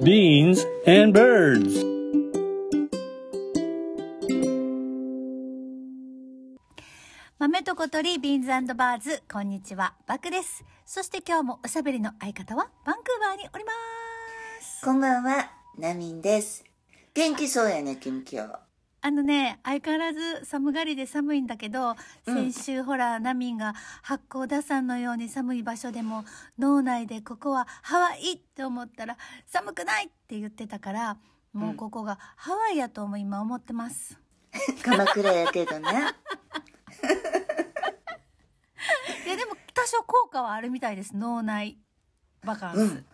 [0.00, 1.84] beans and birds.
[7.40, 13.72] 豆と小鳥ビーンズバーズこんにちはバクですそして今日もおしゃべりの相方はバンクーバーにおりま
[14.60, 16.64] すこんばんは、ナミンです。
[17.14, 18.67] 元気そうやね、君今日。
[19.00, 21.94] あのね相変わらず寒がりで寒いんだけど、
[22.26, 26.24] うん先週ほらナミンが八甲田山のように寒い場所でも
[26.58, 29.16] 脳内でここはハワイって思ったら
[29.46, 31.16] 寒くないって言ってたから
[31.52, 34.18] もうここがハワイやとも今思ってます、
[34.84, 35.88] 鎌倉やけどね。
[39.26, 41.78] いやでも多少効果はあるみたいです脳内
[42.44, 43.04] バカンス、うん。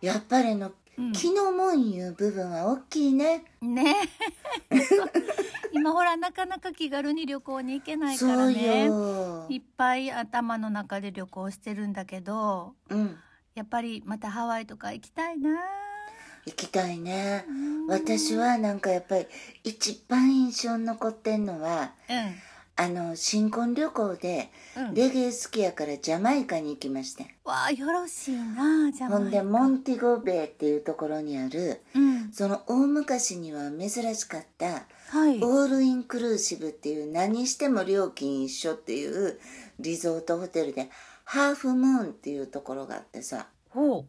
[0.00, 3.44] やっぱりの、うん気のもんいう部分は大きいね。
[3.60, 3.96] ね
[5.72, 9.46] 今ほらなかなか気軽に旅行に行けないからねよ。
[9.48, 13.18] いっぱい頭の中で旅行してるんだけどうん。
[13.54, 15.50] やっぱりまたハワイとか行きたいな
[16.46, 17.44] 行きたいね。
[17.48, 19.26] うん私はなんかやっぱり
[19.62, 21.92] 一番印象に残ってんのは、
[22.76, 24.50] あの、新婚旅行で、
[24.94, 27.36] レゲエ好きやからジャマイカに行きまして。
[27.44, 32.32] わあよろしいなじゃあほんで、モンティゴベイっていうところにある、うん。
[32.32, 35.38] その大昔には珍しかった、はい。
[35.40, 39.38] オールインクルーシブっていう何しても料金一緒っていう
[39.78, 40.90] リゾートホテルで
[41.22, 43.46] ハーフムーンっていうところがあってさ。
[43.70, 44.04] ほ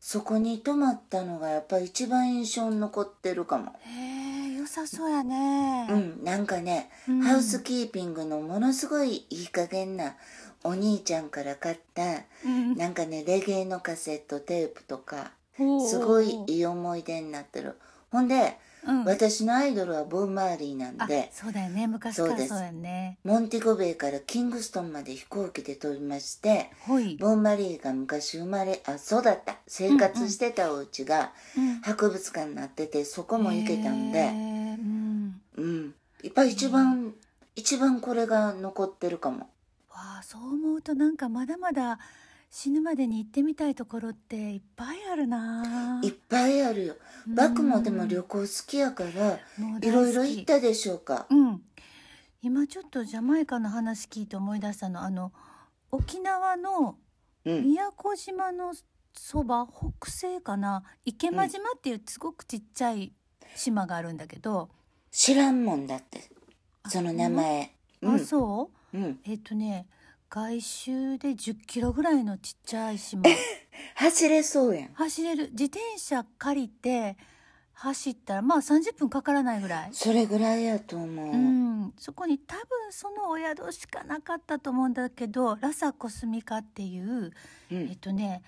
[0.00, 3.66] そこに泊まったのがやっぱり一番印象に残ってるかも。
[3.66, 5.86] うへえ良さそうやね。
[5.90, 7.20] うんなんかね、うん。
[7.20, 10.16] ハウスキーピングのものすごいいい加減な
[10.64, 12.02] お兄ちゃんから買った
[12.44, 12.76] うん。
[12.76, 15.32] なんかねレゲエのカセットテープとか
[15.86, 17.76] すごいいい思い出になってる。
[18.10, 19.04] ほんで、うん。
[19.04, 21.86] 私のアイドルはボブ・マーリーなんあでそうだよね。
[21.86, 22.48] 昔からそうです。
[22.50, 23.18] そうやね。
[23.24, 26.70] モンティゴベイからキングストンまで飛行機で飛びまして
[27.18, 35.40] ボンマリーが昔生まれあ育った生活してたお家がうん、博物館になっててそこも行けたんへでえうん。
[35.56, 35.94] うん。
[36.22, 37.12] やっぱり一番
[37.56, 39.48] 一番これが残ってるかも。
[39.90, 41.98] わあそう思うとなんかまだまだ
[42.52, 46.00] 死ぬまでに行ってみたいところっていっぱいあるな。
[46.02, 46.96] いっぱいあるよ。
[47.28, 47.34] うん。
[47.36, 49.38] バクもでも旅行好きやから
[49.80, 51.26] いろいろ行ったでしょうか？
[51.30, 51.62] うん。
[52.42, 55.00] 今ちょっとジャマイカの話聞いて思い出したの。
[55.02, 55.32] あの
[55.92, 56.96] 沖縄の
[57.44, 57.62] うん。
[57.62, 58.74] 宮古島の
[59.14, 60.82] そば北西かな？
[61.04, 63.12] 池間島っていうすごくちっちゃい
[63.54, 64.70] 島があるんだけど、
[65.12, 66.28] 知らんもんだって。
[66.88, 67.70] その名前。
[68.02, 68.08] う？
[68.08, 68.18] あん。
[68.18, 68.98] そう？
[68.98, 69.20] うん。
[69.24, 69.86] えっ、とね
[70.30, 73.24] 外周で1 0キロぐらいのちっちゃい島。
[73.96, 74.92] 走れそうやん。
[74.94, 75.50] 走れる。
[75.50, 77.16] 自転車借りて
[77.72, 87.32] 走ったらまあ30分かからないぐらい、それぐらいやと思う、うん、そこに多分そのお宿しかなかったと思うんだけどラサコスミカっていう、
[87.72, 87.88] うん。
[87.88, 88.42] えっとね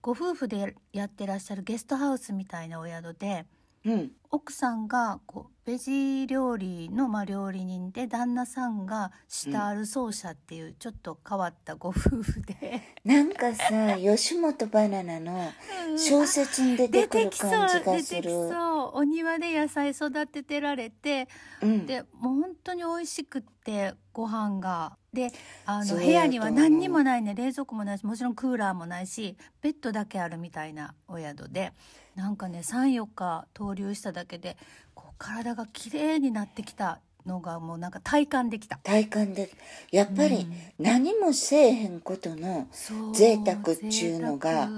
[0.00, 3.46] ご夫婦でやってらっしゃるゲストハウスみたいなお宿で
[3.86, 4.10] うん。
[4.30, 15.52] 奥さんがこうベジ料理のまあ料理人で旦那さんがシタール奏者っていうちょっと変わったご夫婦で、なんかさ吉本バナナの
[15.96, 17.50] 小説に出てくる出てきそう。
[17.50, 18.98] 感じが出てきするそう。
[18.98, 21.28] お庭で野菜育ててられて。
[21.62, 21.86] うん。
[21.86, 24.98] でもう本当に美味しくってご飯が。
[25.12, 25.30] で
[25.64, 27.34] あの部屋には何にもないね。
[27.34, 31.72] 冷蔵庫もないしもちろんクーラーもないしベッドだけあるみたいなお宿で
[32.16, 34.56] なんかね34日逗留しただけで
[34.94, 38.78] こう体が綺麗になってきたのがもうなんか体感できた。
[38.82, 39.50] 体感で
[39.90, 40.46] やっぱり
[40.78, 42.68] 何もせえへんことの
[43.12, 44.68] 贅沢っちゅうのが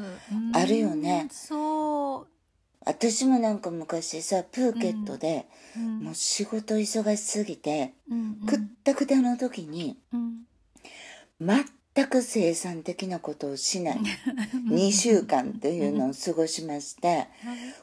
[0.52, 1.22] あるよね。
[1.24, 2.26] うんそう、
[2.84, 10.44] 私もなんか昔さプーケットでうんもう仕事忙しすぎてうんくったくたの時にうん。
[11.40, 11.64] 全
[12.06, 14.00] く生産的なことをしない。
[14.68, 17.28] 2週間っていうのを過ごしまして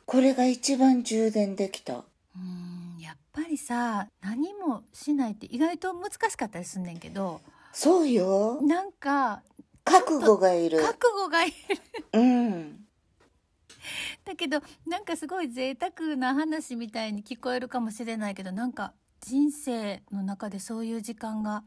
[0.06, 2.04] これが一番充電できた。
[2.36, 7.42] うんやっぱりさ何もしないって意外と難しかったりすんねんけど
[7.74, 8.62] そうよ。
[8.62, 9.44] なんか
[9.84, 10.82] 覚悟がいる。
[10.82, 11.56] 覚悟がいる。
[12.14, 12.86] うん。
[14.24, 21.64] だけどなんかすごい贅沢な話みたいに聞こえるかもしれないけどなんか人生の中でそういう時間が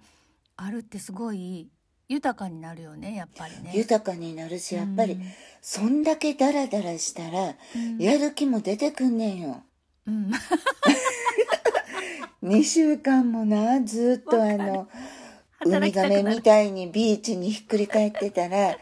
[0.57, 1.71] あるってすごい
[2.09, 3.73] 豊かになるよねやっぱりね。
[3.75, 5.19] 豊かになるしやっぱり
[5.61, 7.99] そんだけダラダラしたらうん。
[7.99, 9.63] やる気も出てくんねんよ。
[10.07, 10.31] うん、
[12.43, 14.89] 2週間もなずっとあの
[15.67, 18.79] ウミガメみたいにビーチにひっくり返ってたら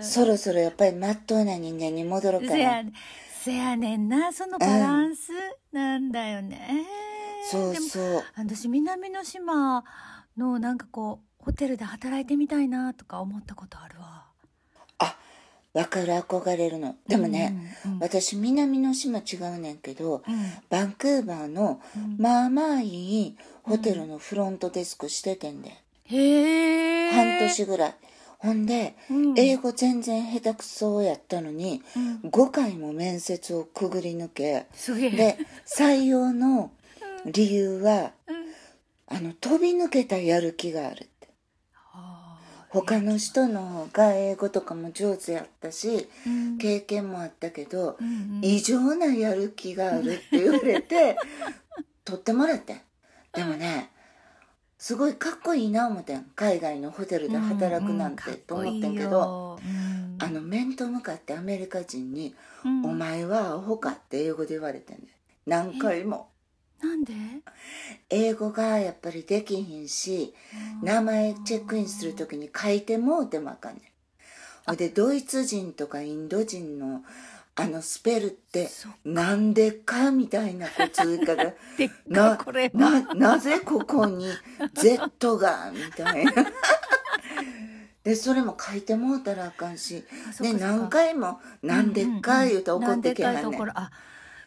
[0.00, 2.84] そろそろやっぱりまっとうな人間に戻るから
[3.44, 5.32] せやねんなそのバランス
[5.72, 6.86] なんだよね、
[7.50, 8.24] そうそう。
[8.36, 9.84] 私南の島
[10.36, 14.24] のなんかこうホテルで働いてみたいなとか思ったことあるわ。
[14.98, 15.16] あ
[15.74, 16.94] わかる憧れるの。
[17.08, 17.98] でもね、うんうん。
[17.98, 20.52] 私南の島違うねんけど、うん。
[20.70, 22.16] バンクーバーのうん。
[22.18, 25.72] まあまあいいホテルのフロントデスクしててんで、
[26.04, 27.94] へえ半年ぐらい。
[28.38, 29.34] ほんで、うん。
[29.36, 31.82] 英語全然下手くそやったのに、
[32.22, 32.30] うん。
[32.30, 34.66] 5回も面接をくぐり抜け
[35.16, 36.70] で採用の
[37.26, 38.42] 理由はうん。
[39.08, 41.08] あの飛び抜けたやる気がある
[42.72, 46.58] 他の人の方が英語とかも上手やったしーうん。
[46.58, 48.10] 経験もあったけどうんう
[48.40, 48.40] ん。
[48.42, 51.16] 異常なやる気があるって言われて
[52.04, 52.80] 取ってもらってん。
[53.34, 53.90] でもね
[54.78, 56.24] すごいかっこいいな思ってん。
[56.34, 59.60] 海外のホテルで働くなんてと思ってんけど、
[60.18, 62.34] あの面と向かってアメリカ人に
[62.64, 62.86] 「うん。
[62.86, 65.06] お前はアホか」って英語で言われてんね
[65.46, 66.31] 何回も
[66.82, 67.12] なんで？
[68.10, 70.34] 英語がやっぱりできひんし
[70.82, 73.82] 名前チェックインする時に書いてもうてもあかんねん。
[74.66, 77.02] ほいでドイツ人とかインド人の
[77.54, 78.68] あのスペルって
[79.04, 84.26] なんでかみたいなこついからでっかないこれななぜここに
[84.74, 86.32] Z がみたいな。
[88.04, 90.04] でそれも書いてもうたらあかんし。
[90.40, 93.44] で何回も「なんでっか」言うと怒ってけはんねん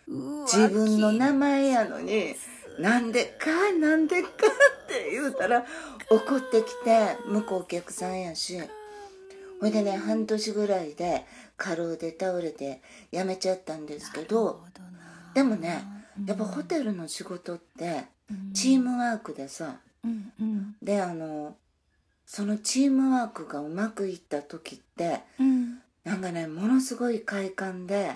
[0.08, 2.36] 自分の名前やのに
[2.80, 4.30] 「なんでっかなんでっか」
[4.84, 5.66] って言うたら
[6.10, 8.60] 怒ってきて向こうお客さんやし。
[9.62, 11.26] ほいでね半年ぐらいで
[11.56, 12.82] 過労で倒れて
[13.14, 14.62] 辞めちゃったんですけど
[15.34, 15.82] でもね
[16.20, 18.54] うんやっぱホテルの仕事ってうん。
[18.54, 20.76] チームワークでさうんうん。
[20.84, 21.56] であの
[22.26, 28.12] そのチームワークがうまくいった時ってうんなんかねものすごい快感で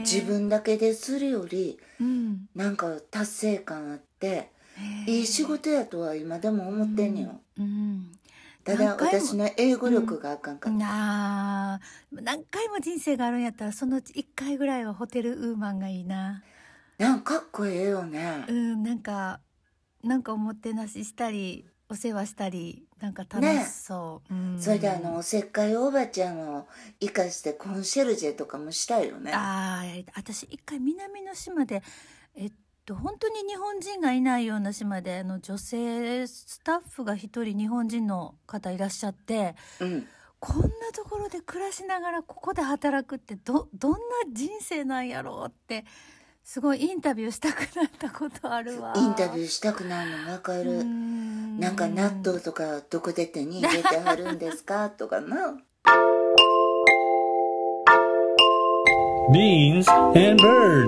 [0.00, 2.48] 自分だけでするよりうん。
[2.54, 4.50] なんか達成感あって
[5.06, 8.12] いい仕事やとは今でも思ってんねよ、うん。
[8.64, 11.80] ただ何回も私の英語力があかんかった、なあ
[12.10, 16.42] 何回も人生があるんやったらそのうち1回ぐらいはホテルウーマンがいいな。
[16.98, 18.44] なんかかっこええよね。
[18.48, 18.82] うん。
[18.82, 19.40] なんか
[20.02, 24.60] なんかおもてなししたりお世話したりなんか楽しそう、うん。
[24.60, 26.66] それであのおせっかいおばちゃんを
[27.00, 29.32] 生かしてコンシェルジェとかもしたいよね。
[29.32, 31.82] ああ私一回南の島で
[32.34, 32.52] えっ
[32.84, 40.06] と本当に日本人がいないような島であの女性スタッフが一人日本人の方いらっしゃってうん。
[40.38, 43.98] こんなところで暮らしながらここで働くってどどんな
[44.32, 45.84] 人生なんやろうって
[46.48, 48.92] すごいインタビューしたくなったことあるわ。
[48.94, 51.58] インタビューしたくなるの分かうるん。
[51.58, 54.88] なんか納豆とかどこで手に入れてはるんですか？
[54.90, 55.58] とかな。
[59.32, 60.86] Beans and birds.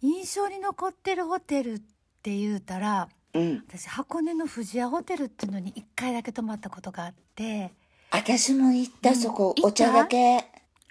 [0.00, 1.78] 印象に残ってるホテルっ
[2.22, 3.62] て言うたらうん。
[3.68, 7.74] 私箱根の富士屋ホテルっていうのに1回だけ泊まったことがあって。
[8.10, 9.16] 私も行った、うん。
[9.16, 10.41] そこお茶だけ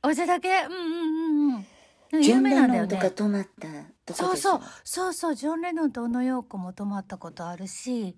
[0.03, 0.49] お茶だけ？
[0.49, 1.65] うんうんうんうん。
[2.13, 3.67] 有ジョン・レ名なんだよノンとかね泊まった
[4.05, 4.61] とそうそう。
[4.83, 5.35] そうそう。
[5.35, 8.15] ジョン・レノンと小野陽子も泊まったことあるし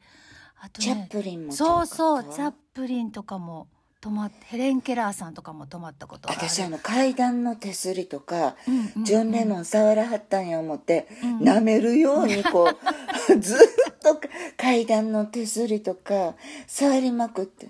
[0.59, 2.23] あとチャッねプリンもそうそう。
[2.23, 3.67] チャッププリンとかも
[4.01, 6.49] 泊まってヘレン・ケラーさんとかも泊まったことがある。
[6.49, 9.03] 私あの階段の手すりとか、うんうんうん。
[9.05, 12.75] ジョン・レノン触らはったんや思って、うん舐めるようにこう
[13.39, 13.57] ずっ
[13.99, 14.19] と
[14.57, 16.33] 階段の手すりとか
[16.65, 17.67] 触りまくって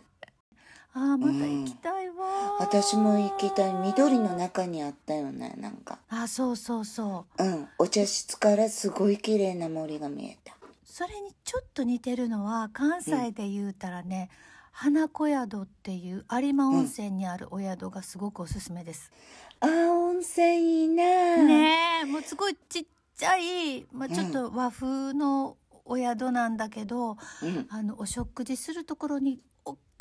[0.95, 3.73] ああまた行きたいわ、私も行きたい。
[3.73, 5.99] 緑の中にあったよねなんか。
[6.09, 7.43] あそうそうそう。
[7.43, 7.67] うん。
[7.79, 10.55] お茶室からすごい綺麗な森が見えた。
[10.85, 14.29] それにちょっと似てるのは関西で言うたらね、
[14.71, 19.11] 花子宿っていう有馬温泉にあるお宿がすごくおすすめです、
[19.59, 21.03] あー温泉いいな
[21.37, 22.85] ねえもうすごいちっ
[23.15, 24.13] ちゃい、まあ、うん。
[24.13, 27.67] ちょっと和風のお宿なんだけど、うん。
[27.69, 29.52] あのお食事するところに大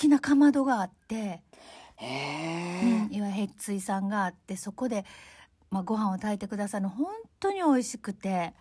[0.02, 1.42] きなかまどがあって、
[2.00, 5.04] うん、いわゆるへっついさんがあってそこで、
[5.70, 7.06] まあ、ご飯を炊いてくださるの本
[7.38, 8.52] 当に美味しくて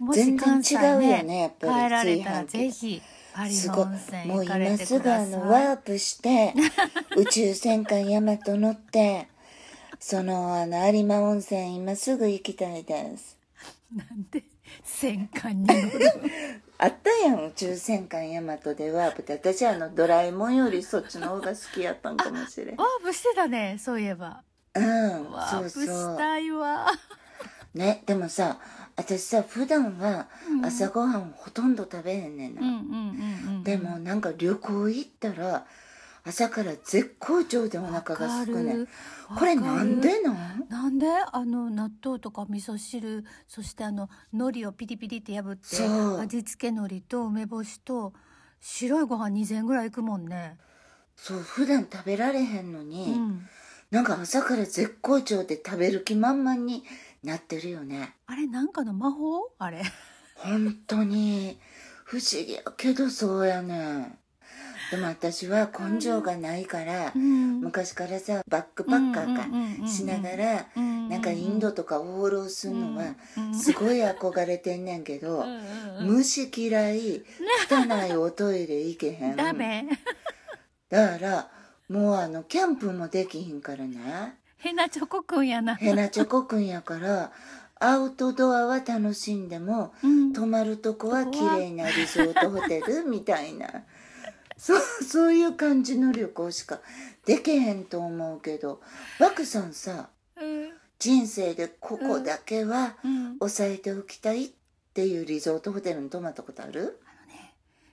[0.00, 3.00] もし全然関西違うよねやっぱり帰られたらぜひ
[3.36, 3.86] 有すごい。
[4.26, 6.52] もう今すぐあのワープして
[7.16, 9.28] 宇宙戦艦ヤマト乗って
[10.00, 13.36] そのあの有馬温泉今すぐ行きたいです。
[13.94, 14.42] なんで
[14.82, 19.32] 戦艦に乗るあったやん宇宙戦艦ヤマトでワープって。
[19.32, 22.76] 私あのドラえもんよりそっちの方が好きやったんかもしれん。
[22.76, 24.42] ワープしてたねそういえば。
[24.74, 25.86] うんワープそう。
[25.86, 26.86] そうしたいわ。
[27.74, 28.58] ねでもさ
[28.96, 30.28] 私さ普段は
[30.64, 32.80] 朝ごはんほとんど食べへんねんな、うんうんう
[33.50, 33.64] んうん。
[33.64, 35.66] でもなんか旅行行ったら
[36.24, 38.86] 朝から絶好調でお腹がすくね。
[39.38, 40.66] これなんでなん？
[40.68, 41.06] なんで？
[41.32, 45.82] あの納豆とか味噌汁そしてあの海苔をピリピリって破って
[46.20, 48.12] 味付け海苔と梅干しと
[48.60, 50.56] 白いご飯2000円ぐらいいくもんね。
[51.16, 53.46] そう普段食べられへんのうに、ん。
[53.90, 56.84] なんか朝から絶好調で食べる気満々に
[57.24, 58.14] なってるよね。
[58.26, 59.50] あれなんかの魔法？
[59.58, 59.82] あれ。
[60.36, 61.58] 本当に。
[62.04, 64.17] 不思議やけどそうやねん
[64.90, 67.60] でも私は根性がないから、うん。
[67.60, 75.44] 昔からさバックパッカーかしながら、うんなんかインドとか放浪するのはうんすごい憧れてんねんけど、
[76.02, 77.22] 虫嫌い
[77.70, 79.36] 汚いおトイレ行けへん。
[79.36, 79.86] ダメ。
[80.90, 81.48] だから
[81.88, 85.76] もうあのキャンプもできひんからねヘナチョコくんやな。
[85.76, 87.32] ヘナチョコくんやから
[87.80, 90.32] アウトドアは楽しんでもうん。
[90.32, 93.66] 泊まるとこは綺麗なリゾートホテルみたいな
[94.58, 96.80] そうそういう感じの旅行しか
[97.24, 98.80] でけへんと思うけど
[99.20, 100.70] バクさんさうん。
[100.98, 103.38] 人生でここだけはうん。
[103.38, 104.48] 抑えておきたいっ
[104.92, 107.00] ていうリゾートホテルに泊まったことある？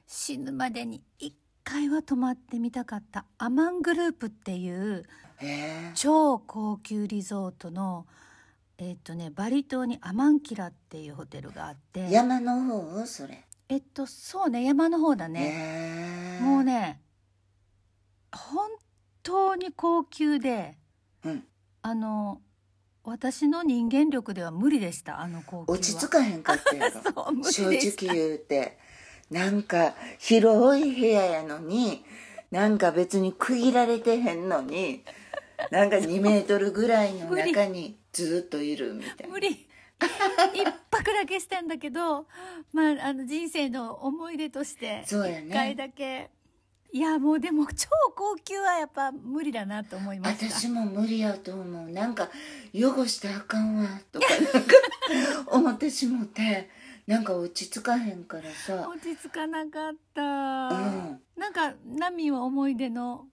[0.08, 3.26] 死ぬまでに一回は泊まってみたかった。
[3.38, 5.06] アマングループっていう
[5.94, 8.08] 超高級リゾートの
[8.78, 12.10] えっ、とねバリ島にアマンキラっていうホテルがあって。
[12.10, 17.02] 山の方それえっとそうね山の方だね、ねもうね
[18.32, 18.70] 本
[19.24, 20.78] 当に高級で
[21.24, 21.44] うん。
[21.82, 22.42] あの
[23.04, 25.78] 私の人間力では無理でしたあの高級は。
[25.78, 27.32] 落ち着かへんかったやろ。
[27.52, 28.80] 正直言うて。
[29.30, 32.06] なんか広い部屋やのに
[32.52, 35.04] なんか別に区切られてへんのに
[35.72, 39.28] なんか2メートルぐらいの中にずっといるみたいな。
[39.28, 39.68] 無理
[40.54, 42.28] 一泊だけしたんだけど、
[42.74, 45.48] まあ、あの人生の思い出としてそうやね。
[45.48, 46.32] 一回だけ。
[46.92, 50.46] いやもうでも超高級はやっぱ無理だなと思いました。
[50.46, 51.90] 私も無理やと思う。
[51.90, 52.30] なんか
[52.74, 56.70] 汚してあかんわとかなんか思ってしもて
[57.06, 58.88] なんか落ち着かへんからさ。
[58.88, 61.22] 落ち着かなかった、うん。
[61.36, 63.28] なんかナミは思い出の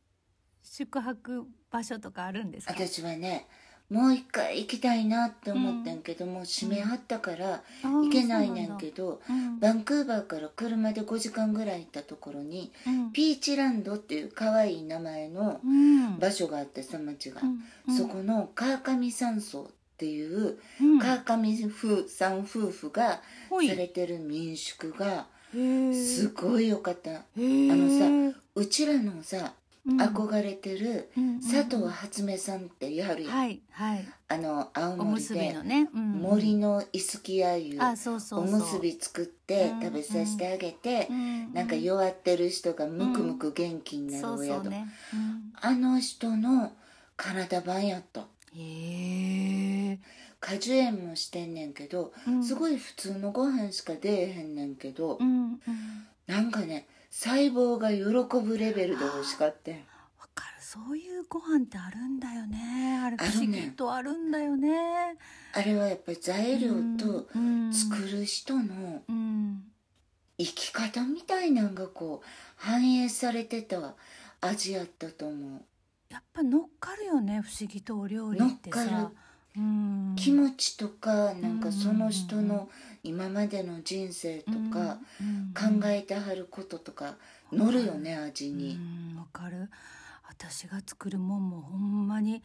[0.64, 2.74] 宿泊場所とかあるんですか？
[2.74, 3.46] 私はね
[3.92, 13.12] もう一回行きたいなって思ってんけども、閉めはったから行けないねんけど、うんバンクーバーから車で5時間ぐらい行ったところにうん。
[13.12, 16.18] ピーチランドっていう可愛い名前のうん。
[16.18, 17.42] 場所があってさ町が、
[17.86, 17.96] うん。
[17.96, 19.66] そこの川上山荘っ
[19.98, 20.98] ていううん。
[20.98, 23.20] 川上夫さん夫婦が
[23.68, 27.10] されてる民宿がすごい良かった。
[27.10, 29.44] あのさうちらのさうん
[29.84, 34.04] 憧れてるうん佐藤初音さんってやるやんはいはい。
[34.28, 35.56] あの青お森で
[35.92, 44.70] 森のイスキアユあそうそうおむすび作ってうん食べさせてあげてうんなんか弱ってる人がムクムク元気になるそお宿、
[45.60, 46.72] あの人の
[47.16, 48.20] カナダ版やった。
[48.20, 49.98] うん、へえ、
[50.40, 52.44] 果樹園もしてんねんけど、うん。
[52.44, 55.60] すごい普通のご飯しか出えへんねんけど、うんうん。
[56.26, 59.80] なんかね細胞が喜ぶレベルで美味しかったんわ
[60.34, 60.52] かる。
[60.60, 62.98] そういうご飯ってあるんだよね。
[63.04, 64.70] あれ不思議とあるんだよね。
[65.52, 67.70] あれはやっぱり材料とうん。
[67.72, 69.62] 作る人のうん。
[70.38, 72.26] 生き方みたいなんがこう
[72.56, 73.94] 反映されてた
[74.40, 75.62] 味やったと思う。
[76.08, 79.16] やっぱ乗っかるよね不思議とお料理って乗っかさうん
[80.16, 82.70] 気持ちとかなんかうんその人の
[83.02, 87.16] 今までの人生とかうん考えてはることとか
[87.52, 88.76] 乗るよね味に。
[89.12, 89.68] うんわかる。
[90.28, 92.42] 私が作るもんもほんまに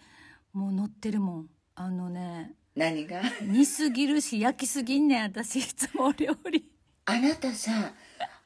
[0.52, 1.50] もう乗ってるもん。
[1.76, 3.22] あのね何が？
[3.42, 6.66] 煮すぎるし焼きすぎんねん私いつもお料理。
[7.06, 7.72] あなたさ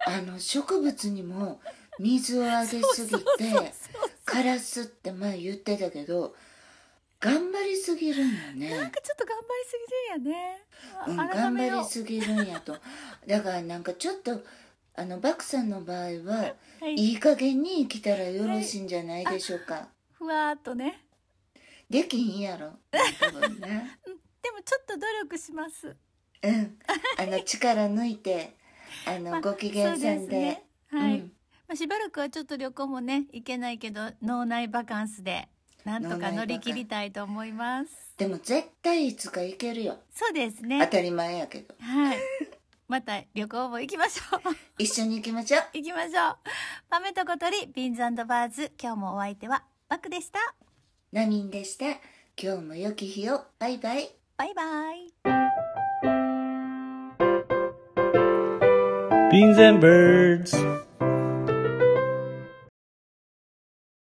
[0.06, 1.60] あの植物にも
[2.00, 3.74] 水をあげすぎて
[4.25, 6.36] 枯らすって前言ってたけど
[7.22, 9.78] 頑張りすぎるんよなんねかちょっと頑張りす
[10.18, 10.63] ぎるんやね、
[11.08, 12.75] うん、改頑張りすぎるんやと。
[13.28, 14.44] だからなんかちょっと
[14.96, 16.96] あのバクさんの場合ははい。
[16.96, 19.90] いい加減に生きたらよろしいんじゃないでしょうか。
[20.13, 21.06] ふわーっとね。
[21.90, 22.72] できひんやろ。
[23.20, 24.00] 多分ね
[24.42, 25.96] でもちょっと努力します。
[26.42, 26.80] うん。
[27.20, 28.56] あの力抜いて
[29.06, 30.40] あの、 まあご機嫌さんで。
[30.40, 30.63] ね。
[30.90, 31.34] はい、うん。
[31.68, 35.48] まあ、しばらくはちょっと旅行もね行けないけど脳内バカンスで
[35.85, 37.89] なんとか乗り切りたいと思います。
[38.17, 39.97] でも絶対いつか行けるよ。
[40.13, 41.73] そうです当ねたり前やけど。
[41.79, 42.17] はい。
[42.88, 44.41] また旅行も行きましょう。
[44.77, 45.61] 一緒に行きましょう。
[45.73, 46.38] 行きましょう。
[46.89, 48.71] パメと小鳥ビーンズバーズ。
[48.81, 50.39] 今日もお相手はバクでした。
[51.11, 51.85] ナミンでした。
[52.41, 53.45] 今日も良き日を。
[53.59, 54.09] バイバイ。
[54.38, 55.13] バイバイ。
[59.31, 60.53] Beans and birds.